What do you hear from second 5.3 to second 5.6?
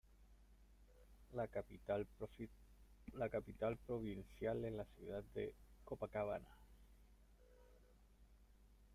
de